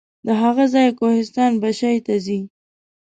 له 0.25 0.33
هغه 0.43 0.65
ځایه 0.73 0.97
کوهستان 0.99 1.51
بشای 1.63 1.97
ته 2.05 2.13
ځي. 2.25 2.39